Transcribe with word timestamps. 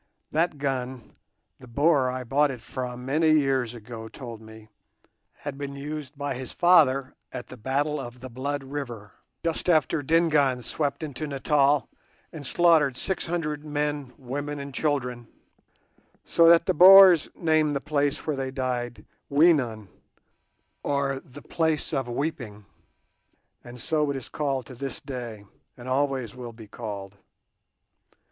That 0.31 0.57
gun, 0.57 1.13
the 1.59 1.67
Boer 1.67 2.09
I 2.09 2.23
bought 2.23 2.49
it 2.49 2.59
from 2.59 3.05
many 3.05 3.33
years 3.33 3.75
ago 3.75 4.07
told 4.07 4.41
me, 4.41 4.67
had 5.31 5.59
been 5.59 5.75
used 5.75 6.17
by 6.17 6.33
his 6.33 6.51
father 6.51 7.13
at 7.31 7.49
the 7.49 7.55
battle 7.55 7.99
of 7.99 8.19
the 8.19 8.27
Blood 8.27 8.63
River, 8.63 9.11
just 9.43 9.69
after 9.69 10.01
Dingaan 10.01 10.63
swept 10.63 11.03
into 11.03 11.27
Natal 11.27 11.87
and 12.33 12.47
slaughtered 12.47 12.97
six 12.97 13.27
hundred 13.27 13.63
men, 13.63 14.11
women, 14.17 14.57
and 14.57 14.73
children, 14.73 15.27
so 16.25 16.49
that 16.49 16.65
the 16.65 16.73
Boers 16.73 17.29
named 17.35 17.75
the 17.75 17.79
place 17.79 18.25
where 18.25 18.35
they 18.35 18.49
died 18.49 19.05
"Weenen", 19.29 19.87
or 20.81 21.19
the 21.23 21.43
"Place 21.43 21.93
of 21.93 22.09
Weeping"; 22.09 22.65
and 23.63 23.79
so 23.79 24.09
it 24.09 24.15
is 24.17 24.29
called 24.29 24.65
to 24.65 24.73
this 24.73 24.99
day, 24.99 25.45
and 25.77 25.87
always 25.87 26.33
will 26.33 26.53
be 26.53 26.67
called. 26.67 27.17